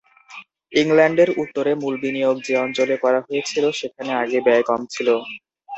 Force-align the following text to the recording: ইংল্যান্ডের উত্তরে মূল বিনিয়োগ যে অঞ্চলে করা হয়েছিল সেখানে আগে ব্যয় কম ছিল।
ইংল্যান্ডের 0.73 1.29
উত্তরে 1.41 1.71
মূল 1.81 1.95
বিনিয়োগ 2.03 2.35
যে 2.47 2.53
অঞ্চলে 2.57 2.95
করা 3.03 3.19
হয়েছিল 3.27 3.63
সেখানে 3.79 4.11
আগে 4.21 4.39
ব্যয় 4.45 4.63
কম 4.69 4.81
ছিল। 4.93 5.07